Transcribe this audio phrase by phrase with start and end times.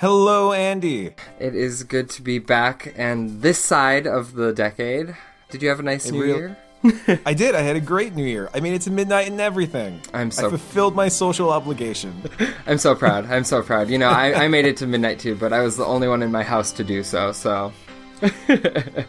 [0.00, 1.14] Hello, Andy.
[1.38, 5.14] It is good to be back and this side of the decade.
[5.50, 6.56] Did you have a nice new real- year?
[7.24, 7.54] I did.
[7.54, 8.50] I had a great New Year.
[8.52, 10.00] I mean, it's midnight and everything.
[10.12, 12.28] I'm so- I fulfilled my social obligation.
[12.66, 13.30] I'm so proud.
[13.30, 13.88] I'm so proud.
[13.88, 16.22] You know, I, I made it to midnight too, but I was the only one
[16.22, 17.30] in my house to do so.
[17.32, 17.72] So,
[18.20, 19.06] the,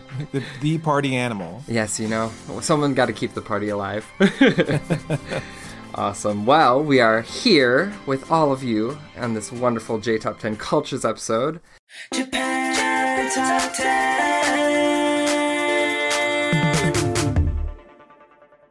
[0.61, 1.63] the party animal.
[1.67, 4.05] yes, you know, someone got to keep the party alive.
[5.95, 6.45] Awesome.
[6.45, 11.05] Well, we are here with all of you on this wonderful J Top 10 Cultures
[11.05, 11.61] episode.
[12.13, 14.05] Japan Top 10.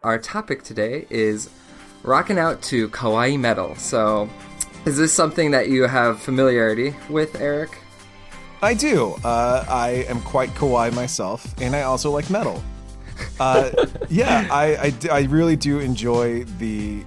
[0.03, 1.49] Our topic today is
[2.03, 3.75] rocking out to kawaii metal.
[3.77, 4.29] So,
[4.85, 7.79] is this something that you have familiarity with, Eric?
[8.61, 9.15] I do.
[9.25, 12.63] Uh, I am quite kawaii myself, and I also like metal.
[13.41, 13.71] Uh,
[14.11, 17.03] yeah, I really do enjoy the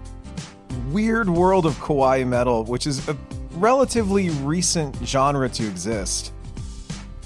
[0.91, 3.17] weird world of kawaii metal, which is a
[3.53, 6.33] relatively recent genre to exist.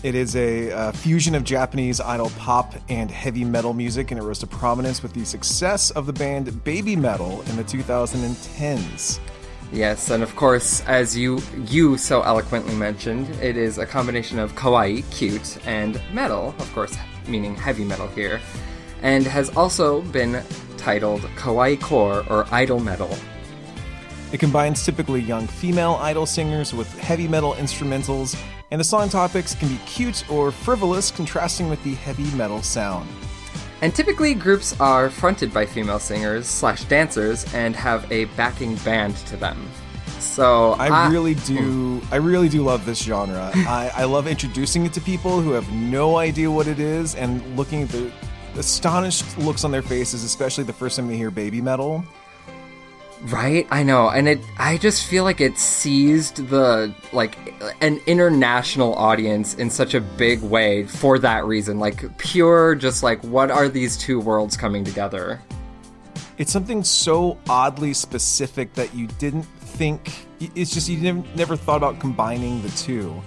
[0.03, 4.23] It is a uh, fusion of Japanese idol pop and heavy metal music, and it
[4.23, 9.19] rose to prominence with the success of the band Baby Metal in the 2010s.
[9.71, 14.53] Yes, and of course, as you you so eloquently mentioned, it is a combination of
[14.55, 16.97] kawaii, cute, and metal, of course,
[17.27, 18.41] meaning heavy metal here,
[19.01, 20.43] and has also been
[20.77, 23.15] titled kawaii core or idol metal.
[24.31, 29.53] It combines typically young female idol singers with heavy metal instrumentals, and the song topics
[29.53, 33.09] can be cute or frivolous, contrasting with the heavy metal sound.
[33.81, 39.17] And typically, groups are fronted by female singers slash dancers and have a backing band
[39.27, 39.67] to them.
[40.19, 42.13] So I really do, hmm.
[42.13, 43.51] I really do love this genre.
[43.55, 47.57] I, I love introducing it to people who have no idea what it is, and
[47.57, 48.11] looking at the
[48.55, 52.05] astonished looks on their faces, especially the first time they hear baby metal.
[53.25, 54.39] Right, I know, and it.
[54.57, 57.37] I just feel like it seized the like
[57.79, 61.79] an international audience in such a big way for that reason.
[61.79, 65.39] Like pure, just like what are these two worlds coming together?
[66.39, 70.25] It's something so oddly specific that you didn't think.
[70.39, 73.21] It's just you never, thought about combining the two,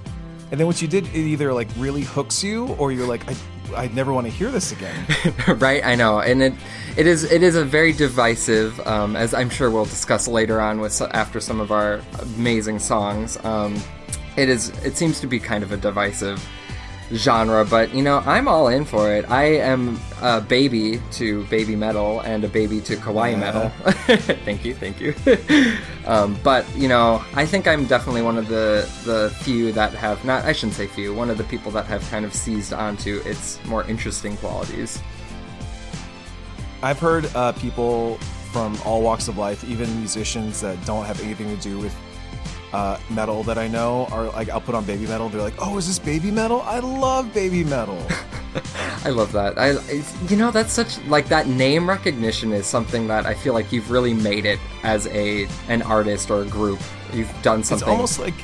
[0.51, 3.37] and then once you did, it either like really hooks you, or you're like, I,
[3.75, 5.07] I never want to hear this again.
[5.59, 6.55] right, I know, and it
[6.97, 10.81] it is it is a very divisive, um, as I'm sure we'll discuss later on
[10.81, 13.43] with after some of our amazing songs.
[13.45, 13.77] Um,
[14.37, 16.47] it is it seems to be kind of a divisive
[17.13, 19.31] genre, but you know I'm all in for it.
[19.31, 23.69] I am a baby to baby metal and a baby to kawaii metal.
[24.45, 25.15] thank you, thank you.
[26.07, 30.25] um, but you know I think I'm definitely one of the the few that have
[30.25, 33.21] not I shouldn't say few one of the people that have kind of seized onto
[33.25, 35.01] its more interesting qualities.
[36.83, 38.19] I've heard uh, people
[38.53, 41.95] from all walks of life, even musicians that don't have anything to do with
[42.75, 45.29] uh, metal that I know, are like, I'll put on baby metal.
[45.29, 46.61] They're like, oh, is this baby metal?
[46.63, 48.05] I love baby metal.
[49.05, 49.57] I love that.
[49.57, 49.79] I,
[50.29, 53.93] you know, that's such like that name recognition is something that I feel like you've
[53.93, 56.81] really made it as a an artist or a group.
[57.13, 57.87] You've done something.
[57.87, 58.35] it's almost like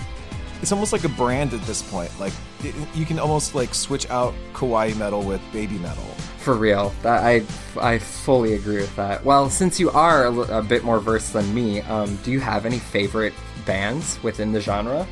[0.62, 2.10] it's almost like a brand at this point.
[2.20, 2.32] Like
[2.62, 6.04] it, you can almost like switch out kawaii metal with baby metal.
[6.38, 6.92] for real.
[7.02, 7.42] That I
[7.80, 9.24] I fully agree with that.
[9.24, 12.64] Well, since you are a, a bit more versed than me, um, do you have
[12.66, 15.06] any favorite bands within the genre?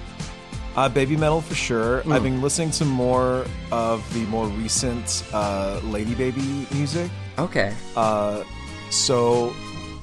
[0.76, 2.02] Uh, baby metal for sure.
[2.08, 7.10] I've been listening to more of the more recent uh, Lady Baby music.
[7.36, 7.74] Okay.
[7.96, 8.44] Uh,
[8.90, 9.54] so,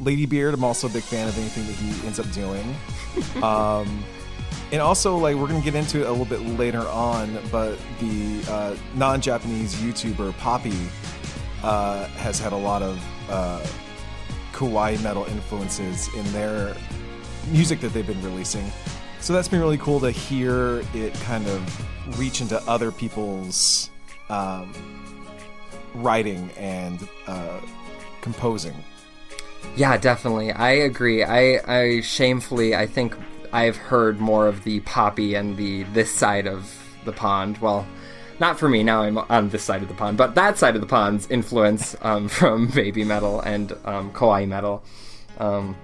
[0.01, 2.75] Lady Beard, I'm also a big fan of anything that he ends up doing.
[3.44, 4.03] um,
[4.71, 7.77] and also, like, we're going to get into it a little bit later on, but
[8.00, 10.75] the uh, non Japanese YouTuber Poppy
[11.63, 13.65] uh, has had a lot of uh,
[14.51, 16.75] kawaii metal influences in their
[17.47, 18.71] music that they've been releasing.
[19.19, 23.89] So that's been really cool to hear it kind of reach into other people's
[24.30, 24.71] um,
[25.95, 27.59] writing and uh,
[28.21, 28.75] composing.
[29.75, 30.51] Yeah, definitely.
[30.51, 31.24] I agree.
[31.24, 33.15] I, I shamefully, I think
[33.51, 36.71] I've heard more of the poppy and the this side of
[37.03, 37.57] the pond.
[37.57, 37.88] Well,
[38.39, 38.83] not for me.
[38.83, 41.95] Now I'm on this side of the pond, but that side of the pond's influence
[42.01, 44.83] um, from baby metal and um, kawaii metal.
[45.39, 45.75] Um,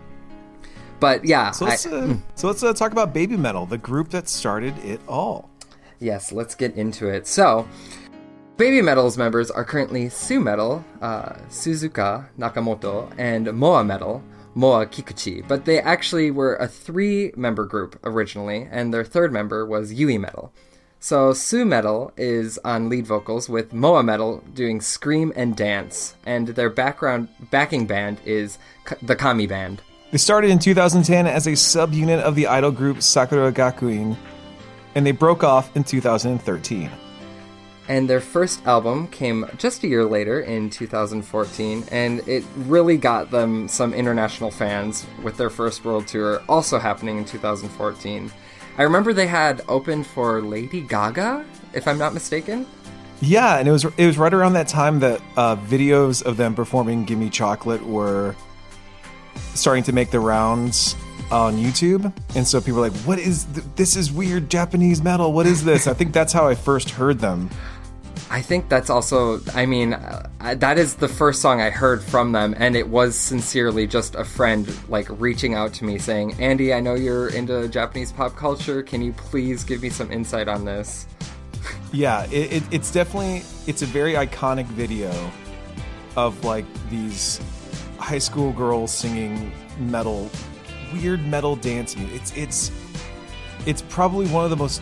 [1.01, 4.09] but yeah, So let's, I- uh, so let's uh, talk about Baby Metal, the group
[4.11, 5.49] that started it all.
[5.99, 7.27] Yes, let's get into it.
[7.27, 7.67] So,
[8.57, 14.21] Baby Metal's members are currently Su-metal, uh, Suzuka Nakamoto, and Moametal,
[14.55, 15.47] Moa Kikuchi.
[15.47, 20.49] But they actually were a three member group originally, and their third member was Yuimetal.
[20.99, 27.29] So, Su-metal is on lead vocals with Moametal doing scream and dance, and their background
[27.49, 29.81] backing band is K- the Kami Band.
[30.11, 34.17] They started in 2010 as a subunit of the idol group Sakura Gakuin,
[34.93, 36.91] and they broke off in 2013.
[37.87, 43.31] And their first album came just a year later in 2014, and it really got
[43.31, 48.29] them some international fans with their first world tour, also happening in 2014.
[48.77, 52.67] I remember they had opened for Lady Gaga, if I'm not mistaken.
[53.21, 56.55] Yeah, and it was it was right around that time that uh, videos of them
[56.55, 58.35] performing "Gimme Chocolate" were
[59.53, 60.95] starting to make the rounds
[61.31, 63.95] on YouTube, and so people were like, "What is th- this?
[63.95, 65.31] Is weird Japanese metal?
[65.33, 67.49] What is this?" I think that's how I first heard them.
[68.29, 72.31] I think that's also, I mean, uh, that is the first song I heard from
[72.31, 76.73] them, and it was sincerely just a friend like reaching out to me saying, Andy,
[76.73, 78.83] I know you're into Japanese pop culture.
[78.83, 81.07] Can you please give me some insight on this?
[81.91, 85.11] Yeah, it, it, it's definitely it's a very iconic video
[86.15, 87.41] of like these
[88.11, 90.29] high school girls singing metal,
[90.91, 92.09] weird metal dancing.
[92.11, 92.69] It's it's
[93.65, 94.81] it's probably one of the most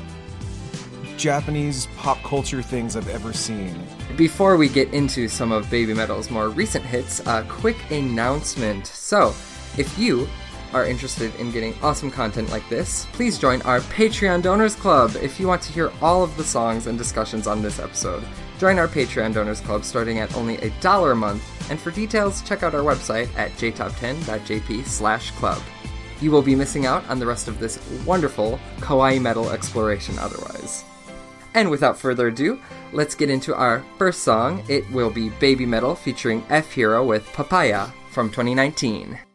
[1.15, 3.85] Japanese pop culture things I've ever seen.
[4.17, 8.87] Before we get into some of Baby Metal's more recent hits, a quick announcement.
[8.87, 9.35] So,
[9.77, 10.27] if you
[10.73, 15.39] are interested in getting awesome content like this, please join our Patreon Donors Club if
[15.39, 18.23] you want to hear all of the songs and discussions on this episode.
[18.59, 22.41] Join our Patreon Donors Club starting at only a dollar a month, and for details,
[22.41, 25.61] check out our website at jtop10.jp slash club.
[26.19, 30.83] You will be missing out on the rest of this wonderful kawaii metal exploration otherwise.
[31.53, 32.59] And without further ado,
[32.91, 34.61] let's get into our first song.
[34.67, 39.17] It will be Baby Metal featuring F Hero with Papaya from 2019."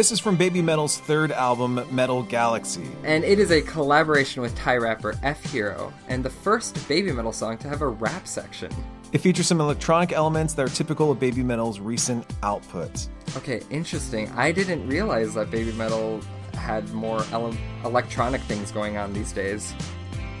[0.00, 2.88] This is from Baby Metal's third album, Metal Galaxy.
[3.04, 7.34] And it is a collaboration with Thai rapper F Hero, and the first baby metal
[7.34, 8.72] song to have a rap section.
[9.12, 13.08] It features some electronic elements that are typical of Baby Metal's recent output.
[13.36, 14.30] Okay, interesting.
[14.30, 16.22] I didn't realize that baby metal
[16.54, 17.54] had more ele-
[17.84, 19.74] electronic things going on these days.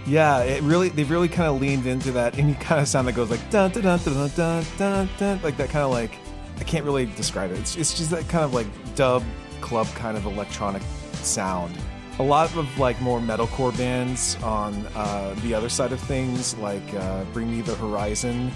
[0.06, 3.12] Yeah, it really they've really kind of leaned into that any kind of sound that
[3.14, 6.12] goes like dun dun dun dun dun dun dun like that kind of like
[6.58, 7.58] I can't really describe it.
[7.58, 9.22] It's, it's just that kind of like dub
[9.60, 10.82] club kind of electronic
[11.14, 11.76] sound.
[12.18, 16.82] A lot of like more metalcore bands on uh, the other side of things, like
[16.94, 18.50] uh, Bring Me the Horizon,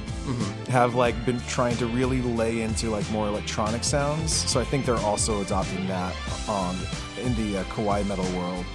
[0.68, 4.32] have like been trying to really lay into like more electronic sounds.
[4.32, 6.14] So I think they're also adopting that
[6.46, 6.76] on
[7.23, 8.66] in the uh, kawaii metal world.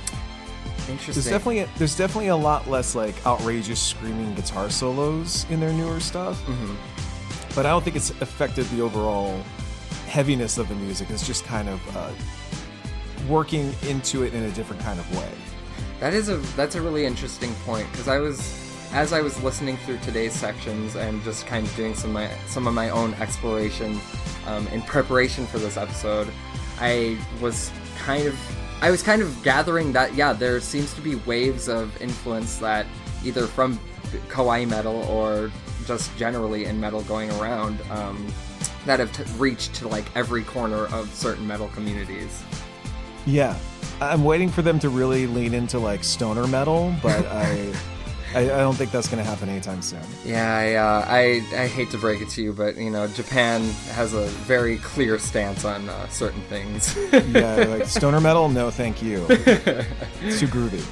[0.90, 1.14] Interesting.
[1.14, 5.72] There's definitely a, there's definitely a lot less like outrageous screaming guitar solos in their
[5.72, 6.42] newer stuff,
[7.54, 9.40] but I don't think it's affected the overall
[10.10, 11.10] heaviness of the music.
[11.12, 12.12] is just kind of uh,
[13.30, 15.32] working into it in a different kind of way.
[16.00, 18.40] That is a that's a really interesting point because I was
[18.92, 22.68] as I was listening through today's sections and just kind of doing some my some
[22.68, 24.00] of my own exploration
[24.48, 26.28] um, in preparation for this episode,
[26.80, 28.40] I was kind of
[28.82, 32.88] I was kind of gathering that yeah there seems to be waves of influence that
[33.24, 33.80] either from
[34.30, 35.52] kawaii metal or
[35.86, 38.26] just generally in metal going around um,
[38.90, 42.44] that have t- reached to like every corner of certain metal communities.
[43.28, 43.56] Yeah,
[44.02, 47.72] I'm waiting for them to really lean into like stoner metal, but I,
[48.34, 50.02] I I don't think that's gonna happen anytime soon.
[50.26, 51.22] Yeah, I, uh, I
[51.56, 55.20] I hate to break it to you, but you know Japan has a very clear
[55.20, 56.98] stance on uh, certain things.
[57.14, 59.24] yeah, like stoner metal, no thank you.
[59.30, 60.84] It's too groovy.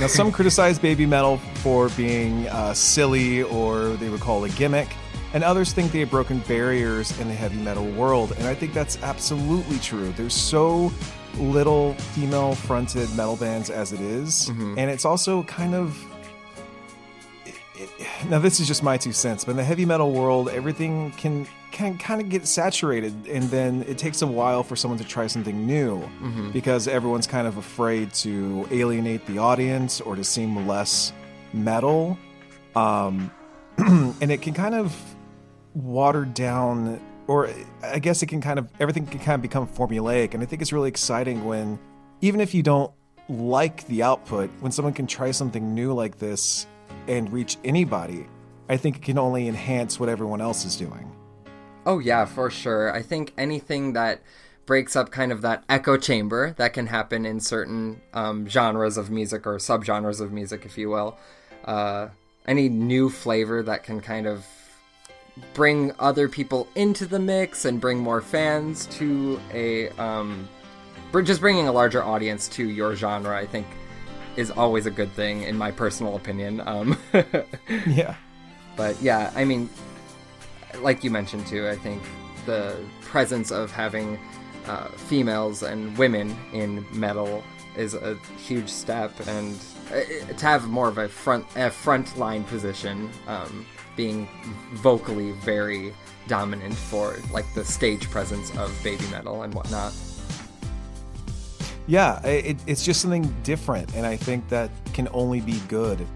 [0.00, 4.56] Now, some criticize baby metal for being uh, silly or they would call it a
[4.56, 4.88] gimmick,
[5.34, 8.32] and others think they have broken barriers in the heavy metal world.
[8.38, 10.12] And I think that's absolutely true.
[10.12, 10.92] There's so
[11.36, 15.96] little female fronted metal bands as it is, and it's also kind of
[18.28, 21.46] now this is just my two cents but in the heavy metal world everything can
[21.70, 23.14] can kind of get saturated.
[23.28, 26.02] And then it takes a while for someone to try something new
[26.52, 31.12] because everyone's kind of afraid to alienate the audience or to seem less
[31.52, 32.18] metal.
[32.74, 33.30] Um,
[33.78, 34.96] and it can kind of
[35.82, 37.48] water down or
[37.82, 40.62] i guess it can kind of everything can kind of become formulaic and i think
[40.62, 41.78] it's really exciting when
[42.20, 42.92] even if you don't
[43.28, 46.66] like the output when someone can try something new like this
[47.06, 48.26] and reach anybody
[48.68, 51.10] i think it can only enhance what everyone else is doing
[51.88, 52.94] oh yeah, for sure.
[52.94, 54.20] I think anything that
[54.66, 59.10] breaks up kind of that echo chamber that can happen in certain um, genres of
[59.10, 61.18] music or subgenres of music, if you will.
[61.64, 62.08] Uh,
[62.46, 64.46] any new flavor that can kind of
[65.54, 70.48] bring other people into the mix and bring more fans to a um,
[71.24, 73.66] just bringing a larger audience to your genre i think
[74.36, 76.96] is always a good thing in my personal opinion um,
[77.86, 78.14] yeah.
[78.76, 79.68] But yeah i mean
[80.80, 82.02] like you mentioned too i think
[82.46, 84.18] the presence of having
[84.66, 87.42] uh, females and women in metal
[87.76, 89.58] is a huge step and
[89.92, 90.00] uh,
[90.34, 93.64] to have more of a front a frontline position um,
[93.98, 94.26] being
[94.76, 95.92] vocally very
[96.26, 99.92] dominant for like the stage presence of baby metal and whatnot
[101.86, 106.06] yeah it, it's just something different and i think that can only be good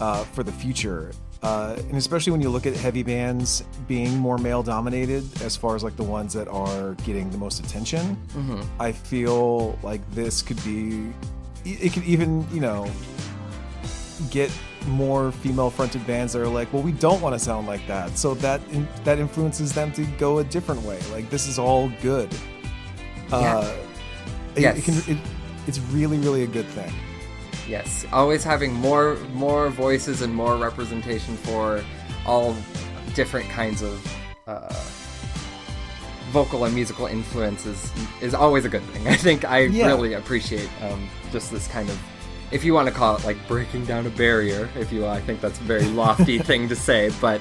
[0.00, 1.12] uh, for the future.
[1.42, 5.74] Uh, and especially when you look at heavy bands being more male dominated, as far
[5.74, 8.16] as like the ones that are getting the most attention,
[8.78, 11.12] I feel like this could be,
[11.64, 12.90] it could even, you know,
[14.30, 14.50] get
[14.86, 18.16] more female fronted bands that are like, well, we don't want to sound like that.
[18.16, 20.98] So that in, that influences them to go a different way.
[21.12, 22.28] Like this is all good.
[23.32, 23.72] Uh,
[24.56, 24.78] it- Yes.
[24.78, 25.22] it can, it,
[25.66, 26.92] it's really, really a good thing.
[27.68, 31.84] Yes, always having more more voices and more representation for
[32.26, 32.56] all
[33.14, 34.04] different kinds of
[34.48, 34.74] uh,
[36.32, 39.06] vocal and musical influences is always a good thing.
[39.14, 39.86] I think I Yeah.
[39.86, 41.98] really appreciate um, just this kind of,
[42.52, 45.08] if you want to call it like breaking down a barrier, if you will.
[45.08, 47.40] I think that's a very lofty thing to say, but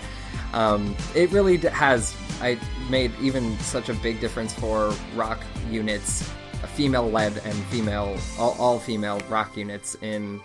[0.53, 2.15] um, it really has.
[2.41, 2.57] I
[2.89, 5.39] made even such a big difference for rock
[5.69, 6.29] units,
[6.73, 10.39] female-led and female, all, all female rock units in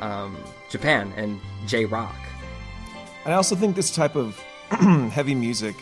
[0.00, 0.36] um,
[0.70, 2.14] Japan and J rock.
[3.24, 4.38] And I also think this type of
[5.10, 5.76] heavy music.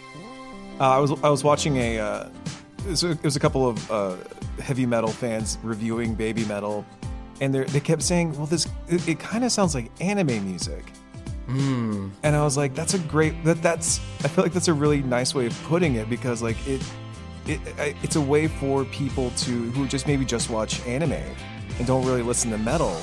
[0.79, 1.99] Uh, I was I was watching a.
[1.99, 2.31] Uh,
[2.79, 4.17] it, was a it was a couple of uh,
[4.63, 6.87] heavy metal fans reviewing baby metal,
[7.41, 10.85] and they they kept saying, "Well, this it, it kind of sounds like anime music."
[11.47, 12.11] Hmm.
[12.23, 15.03] And I was like, "That's a great that that's I feel like that's a really
[15.03, 16.83] nice way of putting it because like it,
[17.47, 17.61] it
[18.03, 22.23] it's a way for people to who just maybe just watch anime and don't really
[22.23, 23.01] listen to metal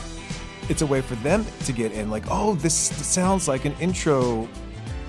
[0.70, 4.48] it's a way for them to get in like oh this sounds like an intro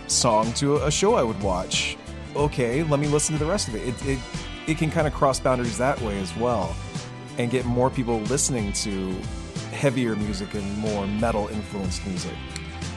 [0.06, 1.96] song to a show i would watch.
[2.36, 3.88] Okay let me listen to the rest of it.
[3.88, 4.18] It, it,
[4.66, 6.74] it can kind of cross boundaries that way as well
[7.38, 9.12] and get more people listening to
[9.72, 12.34] heavier music and more metal influenced music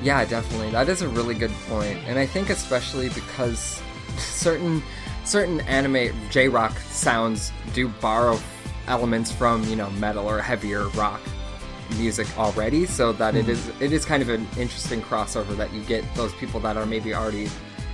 [0.02, 0.72] Yeah, definitely.
[0.72, 2.00] That is a really good point.
[2.08, 3.82] and I think especially because
[4.18, 4.82] certain
[5.24, 8.40] certain anime J rock sounds do borrow
[8.88, 11.22] elements from you know metal or heavier rock
[11.98, 13.52] music already, so that it hmm.
[13.52, 16.86] is it is kind of an interesting crossover that you get those people that are
[16.86, 17.48] maybe already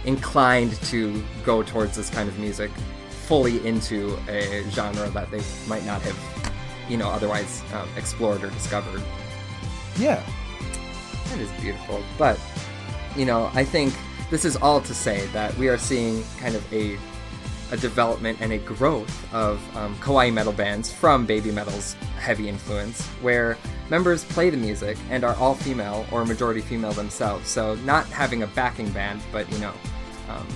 [0.06, 2.72] inclined to go towards this kind of music
[3.10, 6.37] fully into a genre that they might not have
[6.89, 9.02] you know otherwise um, explored or discovered.
[9.97, 10.23] yeah
[11.30, 12.04] That is beautiful.
[12.17, 12.39] But,
[13.15, 13.93] you know, I think
[14.30, 16.97] this is all to say that we are seeing kind of a
[17.71, 23.06] a development and a growth of um, kawaii metal bands from baby metal's heavy influence,
[23.21, 23.58] where
[23.89, 27.50] members play the music and are all female or majority female themselves.
[27.50, 29.73] So not having a backing band, but you know,
[30.30, 30.47] um,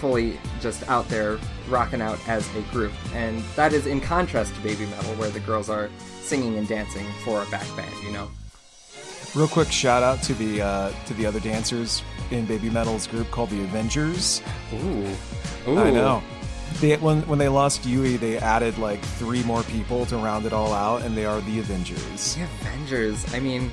[0.00, 2.92] fully just out there rocking out as a group.
[3.14, 7.06] And that is in contrast to baby metal, where the girls are singing and dancing
[7.24, 7.92] for a back band.
[8.02, 8.30] You know.
[9.34, 13.30] real quick shout out to the uh, to the other dancers in baby metal's group
[13.30, 14.40] called the avengers
[14.72, 15.06] Ooh.
[15.68, 15.78] Ooh.
[15.78, 16.22] I know.
[16.80, 20.52] They, when when they lost Yui, they added like three more people to round it
[20.52, 22.34] all out, and they are the Avengers.
[22.34, 23.32] The Avengers.
[23.32, 23.70] I mean,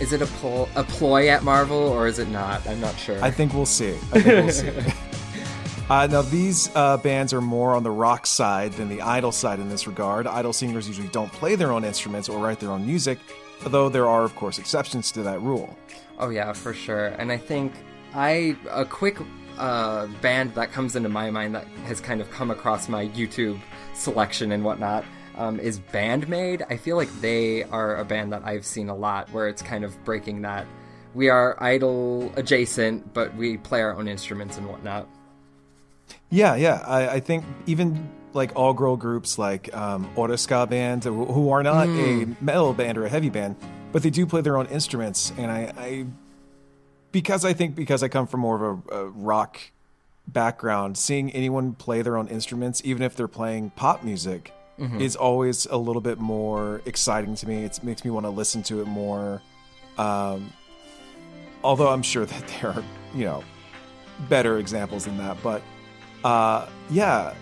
[0.00, 2.66] is it a, pl- a ploy at Marvel or is it not?
[2.66, 3.22] I'm not sure.
[3.22, 3.90] I think we'll see.
[4.12, 4.92] I think we'll see.
[5.90, 9.58] Uh, now these uh, bands are more on the rock side than the idol side
[9.58, 10.24] in this regard.
[10.24, 13.18] Idol singers usually don't play their own instruments or write their own music,
[13.66, 15.76] though there are of course exceptions to that rule.
[16.20, 17.06] Oh yeah, for sure.
[17.06, 17.72] And I think
[18.14, 19.18] I a quick
[19.58, 23.60] uh, band that comes into my mind that has kind of come across my YouTube
[23.92, 25.04] selection and whatnot
[25.36, 26.66] um, is Band-Maid.
[26.70, 29.82] I feel like they are a band that I've seen a lot, where it's kind
[29.82, 30.68] of breaking that
[31.14, 35.08] we are idol adjacent, but we play our own instruments and whatnot.
[36.30, 36.82] Yeah, yeah.
[36.86, 41.62] I, I think even like all girl groups like um, Oroska band, who, who are
[41.62, 43.56] not a metal band or a heavy band,
[43.92, 45.32] but they do play their own instruments.
[45.36, 46.06] And I, I
[47.12, 49.60] because I think because I come from more of a, a rock
[50.26, 54.52] background, seeing anyone play their own instruments, even if they're playing pop music,
[54.98, 57.64] is always a little bit more exciting to me.
[57.64, 59.42] It makes me want to listen to it more.
[59.98, 60.52] Um,
[61.62, 63.44] although I'm sure that there are, you know,
[64.28, 65.62] better examples than that, but
[66.24, 67.34] uh, yeah,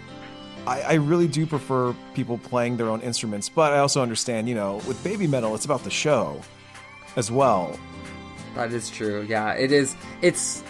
[0.66, 3.48] I, I really do prefer people playing their own instruments.
[3.48, 6.40] But I also understand, you know, with baby metal, it's about the show
[7.16, 7.78] as well.
[8.54, 9.26] That is true.
[9.28, 9.96] Yeah, it is.
[10.22, 10.62] It's,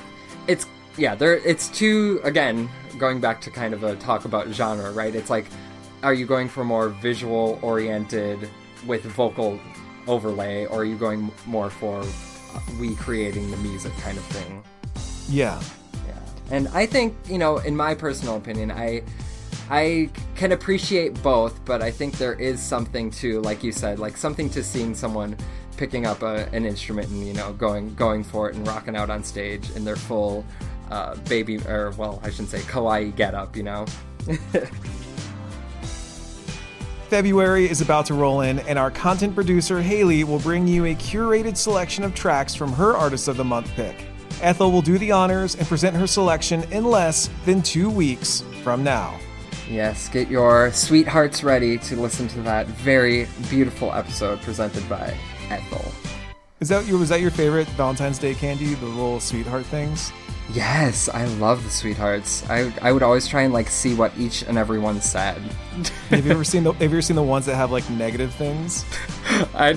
[0.46, 0.66] it's
[0.96, 1.14] yeah.
[1.14, 2.68] There, it's two again.
[2.98, 5.14] Going back to kind of a talk about genre, right?
[5.14, 5.46] It's like,
[6.02, 8.48] are you going for more visual oriented
[8.86, 9.60] with vocal
[10.06, 14.62] overlay, or are you going more for uh, recreating the music kind of thing?
[15.28, 15.60] Yeah.
[16.50, 19.02] And I think, you know, in my personal opinion, I
[19.70, 24.16] I can appreciate both, but I think there is something to, like you said, like
[24.16, 25.36] something to seeing someone
[25.76, 29.10] picking up a, an instrument and you know going going for it and rocking out
[29.10, 30.44] on stage in their full
[30.90, 33.86] uh, baby or well, I shouldn't say kawaii get up, you know.
[37.08, 40.94] February is about to roll in, and our content producer, Haley, will bring you a
[40.94, 44.07] curated selection of tracks from her Artist of the Month pick.
[44.40, 48.84] Ethel will do the honors and present her selection in less than two weeks from
[48.84, 49.18] now.
[49.68, 55.14] Yes, get your sweethearts ready to listen to that very beautiful episode presented by
[55.50, 55.84] Ethel.
[56.60, 58.74] Is that your was that your favorite Valentine's Day candy?
[58.74, 60.12] The little sweetheart things?
[60.52, 62.48] Yes, I love the sweethearts.
[62.48, 65.36] I I would always try and like see what each and every one said.
[66.08, 68.32] have you ever seen the Have you ever seen the ones that have like negative
[68.34, 68.86] things?
[69.54, 69.74] I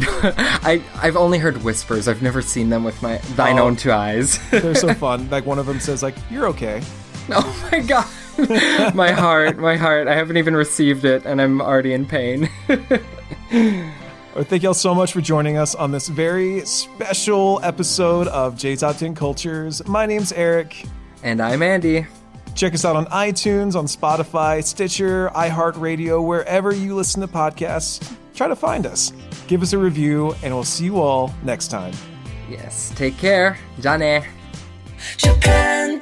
[0.64, 2.08] I I've only heard whispers.
[2.08, 3.66] I've never seen them with my thine Oh.
[3.66, 4.40] own two eyes.
[4.52, 5.30] They're so fun.
[5.30, 6.82] Like one of them says like "You're okay."
[7.30, 8.08] oh my god.
[8.96, 10.08] my heart, my heart.
[10.08, 12.50] I haven't even received it and I'm already in pain.
[14.36, 18.78] Well, thank y'all so much for joining us on this very special episode of J
[18.78, 19.86] Top 10 Cultures.
[19.88, 20.86] My name's Eric.
[21.24, 22.08] and I'm Andy.
[22.56, 28.16] Check us out on iTunes, on Spotify, Stitcher, iHeartRadio, wherever you listen to podcasts.
[28.34, 29.12] Try to find us.
[29.48, 31.94] Give us a review, and we'll see you all next time.
[32.50, 33.58] Yes, take care.
[33.80, 34.24] Jane.
[35.18, 36.02] Japan